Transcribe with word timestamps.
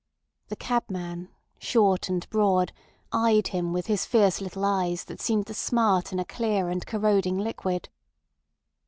The 0.47 0.55
cabman, 0.55 1.29
short 1.59 2.09
and 2.09 2.27
broad, 2.31 2.71
eyed 3.11 3.49
him 3.49 3.71
with 3.71 3.85
his 3.85 4.03
fierce 4.03 4.41
little 4.41 4.65
eyes 4.65 5.03
that 5.03 5.21
seemed 5.21 5.45
to 5.45 5.53
smart 5.53 6.11
in 6.11 6.17
a 6.19 6.25
clear 6.25 6.69
and 6.69 6.83
corroding 6.87 7.37
liquid. 7.37 7.87